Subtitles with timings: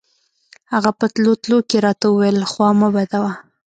[0.73, 3.31] هغه په تلو تلو کښې راته وويل خوا مه بدوه.